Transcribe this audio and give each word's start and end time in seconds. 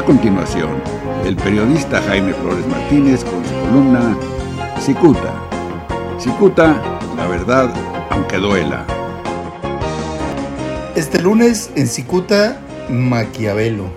A 0.00 0.02
continuación, 0.02 0.82
el 1.26 1.36
periodista 1.36 2.00
Jaime 2.00 2.32
Flores 2.32 2.66
Martínez 2.68 3.22
con 3.22 3.44
su 3.44 3.52
columna 3.52 4.16
Cicuta. 4.80 5.46
Cicuta, 6.18 7.00
la 7.16 7.26
verdad, 7.26 7.70
aunque 8.08 8.38
duela. 8.38 8.86
Este 10.96 11.20
lunes 11.20 11.70
en 11.76 11.86
Cicuta, 11.86 12.58
Maquiavelo. 12.88 13.92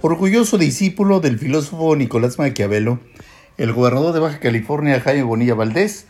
Orgulloso 0.00 0.56
discípulo 0.56 1.20
del 1.20 1.38
filósofo 1.38 1.94
Nicolás 1.94 2.38
Maquiavelo, 2.38 2.98
el 3.58 3.74
gobernador 3.74 4.14
de 4.14 4.20
Baja 4.20 4.40
California, 4.40 5.02
Jaime 5.02 5.22
Bonilla 5.22 5.54
Valdés, 5.54 6.06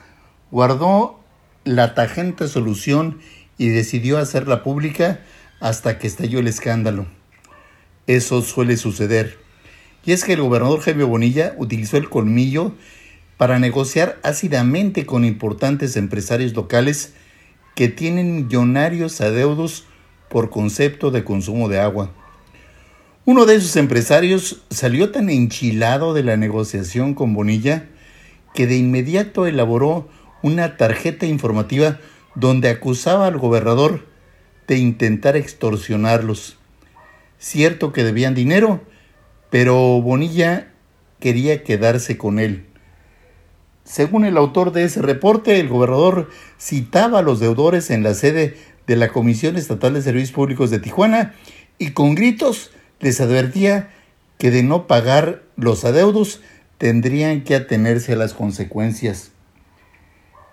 guardó 0.52 1.18
la 1.64 1.96
tajante 1.96 2.46
solución 2.46 3.18
y 3.56 3.70
decidió 3.70 4.18
hacerla 4.18 4.62
pública 4.62 5.18
hasta 5.58 5.98
que 5.98 6.06
estalló 6.06 6.38
el 6.38 6.46
escándalo. 6.46 7.17
Eso 8.08 8.40
suele 8.40 8.78
suceder. 8.78 9.38
Y 10.04 10.12
es 10.12 10.24
que 10.24 10.32
el 10.32 10.40
gobernador 10.40 10.80
Jaime 10.80 11.04
Bonilla 11.04 11.54
utilizó 11.58 11.98
el 11.98 12.08
colmillo 12.08 12.72
para 13.36 13.58
negociar 13.58 14.18
ácidamente 14.22 15.04
con 15.04 15.26
importantes 15.26 15.94
empresarios 15.94 16.54
locales 16.54 17.12
que 17.74 17.88
tienen 17.88 18.34
millonarios 18.34 19.20
adeudos 19.20 19.84
por 20.30 20.48
concepto 20.48 21.10
de 21.10 21.22
consumo 21.22 21.68
de 21.68 21.80
agua. 21.80 22.10
Uno 23.26 23.44
de 23.44 23.56
esos 23.56 23.76
empresarios 23.76 24.62
salió 24.70 25.10
tan 25.10 25.28
enchilado 25.28 26.14
de 26.14 26.22
la 26.22 26.38
negociación 26.38 27.12
con 27.12 27.34
Bonilla 27.34 27.90
que 28.54 28.66
de 28.66 28.78
inmediato 28.78 29.46
elaboró 29.46 30.08
una 30.42 30.78
tarjeta 30.78 31.26
informativa 31.26 32.00
donde 32.34 32.70
acusaba 32.70 33.26
al 33.26 33.36
gobernador 33.36 34.06
de 34.66 34.78
intentar 34.78 35.36
extorsionarlos. 35.36 36.57
Cierto 37.38 37.92
que 37.92 38.04
debían 38.04 38.34
dinero, 38.34 38.82
pero 39.50 40.00
Bonilla 40.02 40.72
quería 41.20 41.62
quedarse 41.62 42.18
con 42.18 42.38
él. 42.38 42.66
Según 43.84 44.24
el 44.24 44.36
autor 44.36 44.72
de 44.72 44.84
ese 44.84 45.00
reporte, 45.00 45.58
el 45.60 45.68
gobernador 45.68 46.28
citaba 46.60 47.20
a 47.20 47.22
los 47.22 47.40
deudores 47.40 47.90
en 47.90 48.02
la 48.02 48.14
sede 48.14 48.56
de 48.86 48.96
la 48.96 49.08
Comisión 49.08 49.56
Estatal 49.56 49.94
de 49.94 50.02
Servicios 50.02 50.32
Públicos 50.32 50.70
de 50.70 50.78
Tijuana 50.78 51.34
y 51.78 51.92
con 51.92 52.14
gritos 52.14 52.70
les 53.00 53.20
advertía 53.20 53.90
que 54.38 54.50
de 54.50 54.62
no 54.62 54.86
pagar 54.86 55.42
los 55.56 55.84
adeudos 55.84 56.40
tendrían 56.76 57.44
que 57.44 57.54
atenerse 57.54 58.12
a 58.12 58.16
las 58.16 58.34
consecuencias. 58.34 59.32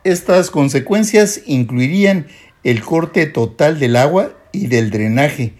Estas 0.03 0.51
consecuencias 0.51 1.41
incluirían 1.45 2.27
el 2.63 2.81
corte 2.81 3.25
total 3.25 3.79
del 3.79 3.95
agua 3.95 4.33
y 4.51 4.67
del 4.67 4.91
drenaje, 4.91 5.53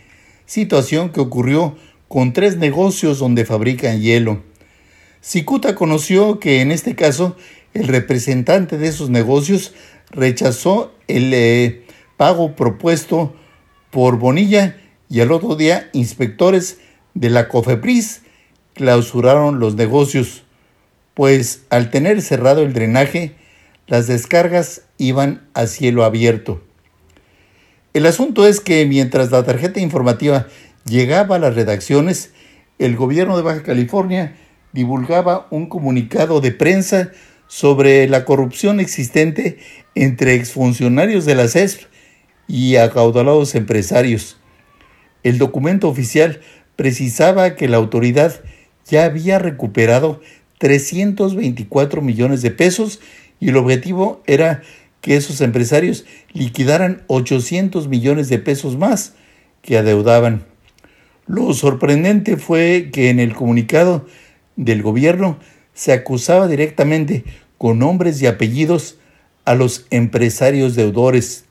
situación 0.46 1.10
que 1.10 1.22
ocurrió 1.22 1.76
con 2.08 2.34
tres 2.34 2.58
negocios 2.58 3.20
donde 3.20 3.46
fabrican 3.46 4.02
hielo. 4.02 4.44
Cicuta 5.22 5.76
conoció 5.76 6.40
que 6.40 6.62
en 6.62 6.72
este 6.72 6.96
caso 6.96 7.36
el 7.74 7.88
representante 7.88 8.78
de 8.78 8.88
esos 8.88 9.10
negocios 9.10 9.74
rechazó 10.12 10.94
el 11.08 11.34
eh, 11.34 11.84
pago 12.18 12.56
propuesto 12.56 13.36
por 13.90 14.18
Bonilla 14.18 14.78
y 15.10 15.22
al 15.22 15.32
otro 15.32 15.56
día 15.56 15.90
inspectores 15.94 16.80
de 17.14 17.30
la 17.30 17.48
COFEPRIS 17.48 18.22
clausuraron 18.74 19.60
los 19.60 19.76
negocios, 19.76 20.44
pues 21.14 21.64
al 21.70 21.90
tener 21.90 22.22
cerrado 22.22 22.62
el 22.62 22.74
drenaje, 22.74 23.36
las 23.88 24.08
descargas 24.08 24.82
iban 24.98 25.48
a 25.54 25.68
cielo 25.68 26.04
abierto. 26.04 26.62
El 27.96 28.06
asunto 28.08 28.46
es 28.46 28.60
que 28.60 28.86
mientras 28.86 29.32
la 29.32 29.46
tarjeta 29.46 29.80
informativa 29.80 30.48
llegaba 30.84 31.38
a 31.38 31.40
las 31.40 31.56
redacciones, 31.56 32.34
el 32.78 32.98
gobierno 32.98 33.38
de 33.38 33.44
Baja 33.44 33.64
California 33.64 34.36
divulgaba 34.74 35.48
un 35.50 35.70
comunicado 35.70 36.42
de 36.42 36.52
prensa 36.52 37.12
sobre 37.48 38.06
la 38.10 38.26
corrupción 38.26 38.82
existente 38.82 39.60
entre 39.96 40.34
exfuncionarios 40.34 41.24
de 41.24 41.36
la 41.36 41.48
CESP 41.48 41.84
y 42.50 42.76
acaudalados 42.76 43.56
empresarios. 43.56 44.36
El 45.24 45.38
documento 45.38 45.88
oficial 45.88 46.42
precisaba 46.76 47.56
que 47.56 47.70
la 47.70 47.78
autoridad 47.78 48.42
ya 48.90 49.06
había 49.06 49.40
recuperado 49.40 50.20
324 50.58 52.02
millones 52.02 52.42
de 52.42 52.52
pesos 52.52 53.00
y 53.40 53.48
el 53.48 53.56
objetivo 53.56 54.22
era 54.28 54.64
que 55.06 55.16
esos 55.16 55.40
empresarios 55.42 56.04
liquidaran 56.34 57.04
800 57.06 57.88
millones 57.90 58.28
de 58.28 58.40
pesos 58.40 58.76
más 58.76 59.14
que 59.62 59.78
adeudaban. 59.78 60.46
Lo 61.28 61.54
sorprendente 61.54 62.38
fue 62.38 62.90
que 62.92 63.12
en 63.12 63.20
el 63.20 63.36
comunicado 63.36 64.08
del 64.56 64.82
gobierno 64.82 65.38
se 65.76 65.94
acusaba 65.94 66.48
directamente 66.48 67.24
con 67.60 67.78
nombres 67.78 68.20
y 68.20 68.26
apellidos 68.26 68.98
a 69.46 69.54
los 69.54 69.86
empresarios 69.92 70.74
deudores. 70.76 71.46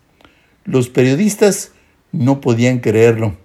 Los 0.64 0.88
periodistas 0.88 1.70
no 2.10 2.40
podían 2.40 2.80
creerlo. 2.80 3.36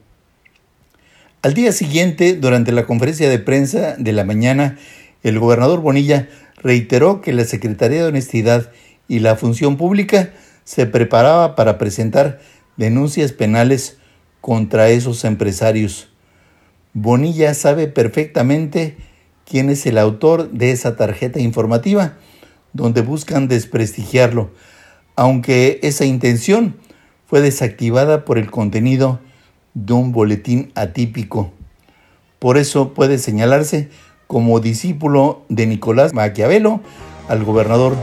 Al 1.43 1.53
día 1.53 1.71
siguiente, 1.71 2.33
durante 2.33 2.71
la 2.71 2.87
conferencia 2.87 3.29
de 3.29 3.37
prensa 3.37 3.95
de 3.95 4.11
la 4.11 4.23
mañana, 4.23 4.79
el 5.21 5.37
gobernador 5.37 5.81
Bonilla 5.81 6.29
reiteró 6.63 7.21
que 7.21 7.31
la 7.31 7.43
Secretaría 7.43 8.01
de 8.01 8.07
Honestidad 8.07 8.71
y 9.09 9.19
la 9.19 9.35
Función 9.35 9.75
Pública 9.75 10.31
se 10.63 10.85
preparaba 10.85 11.55
para 11.55 11.77
presentar 11.77 12.39
denuncias 12.77 13.33
penales 13.33 13.97
contra 14.39 14.89
esos 14.89 15.25
empresarios. 15.25 16.07
Bonilla 16.93 17.53
sabe 17.53 17.87
perfectamente 17.87 18.95
quién 19.45 19.69
es 19.69 19.85
el 19.85 19.97
autor 19.97 20.51
de 20.51 20.71
esa 20.71 20.95
tarjeta 20.95 21.39
informativa, 21.39 22.13
donde 22.71 23.01
buscan 23.01 23.47
desprestigiarlo, 23.47 24.51
aunque 25.15 25.79
esa 25.81 26.05
intención 26.05 26.77
fue 27.25 27.41
desactivada 27.41 28.23
por 28.23 28.37
el 28.37 28.49
contenido 28.51 29.19
de 29.73 29.93
un 29.93 30.11
boletín 30.11 30.71
atípico. 30.75 31.51
Por 32.37 32.57
eso 32.57 32.93
puede 32.93 33.17
señalarse 33.17 33.89
como 34.27 34.59
discípulo 34.59 35.45
de 35.49 35.65
Nicolás 35.65 36.13
Maquiavelo 36.13 36.81
al 37.27 37.43
gobernador 37.43 37.97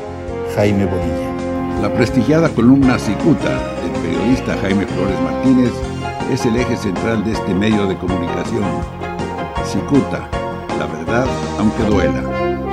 Jaime 0.57 0.87
Bonilla. 0.87 1.83
La 1.83 1.93
prestigiada 1.93 2.49
columna 2.49 2.99
Cicuta 2.99 3.75
del 3.83 3.91
periodista 4.03 4.57
Jaime 4.63 4.87
Flores 4.87 5.21
Martínez 5.21 5.73
es 6.33 6.47
el 6.47 6.57
eje 6.57 6.79
central 6.79 7.23
de 7.27 7.33
este 7.33 7.53
medio 7.53 7.87
de 7.87 7.95
comunicación. 7.99 8.65
Cicuta, 9.67 10.31
la 10.79 10.87
verdad 10.87 11.27
aunque 11.59 11.83
duela. 11.85 12.66